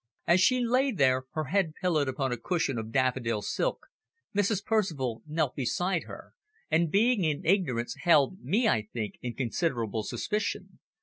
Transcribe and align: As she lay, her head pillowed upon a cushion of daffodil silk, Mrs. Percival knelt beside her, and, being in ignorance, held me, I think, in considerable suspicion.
As 0.25 0.41
she 0.41 0.61
lay, 0.65 0.91
her 0.95 1.43
head 1.51 1.73
pillowed 1.79 2.09
upon 2.09 2.31
a 2.31 2.37
cushion 2.37 2.79
of 2.79 2.91
daffodil 2.91 3.43
silk, 3.43 3.85
Mrs. 4.35 4.65
Percival 4.65 5.21
knelt 5.27 5.55
beside 5.55 6.05
her, 6.05 6.33
and, 6.71 6.89
being 6.89 7.23
in 7.23 7.45
ignorance, 7.45 7.93
held 8.01 8.39
me, 8.39 8.67
I 8.67 8.87
think, 8.91 9.19
in 9.21 9.35
considerable 9.35 10.01
suspicion. 10.01 10.79